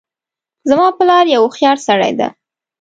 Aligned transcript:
زما 0.69 0.87
پلار 0.97 1.25
یو 1.35 1.43
هوښیارسړی 1.45 2.13
ده 2.19 2.27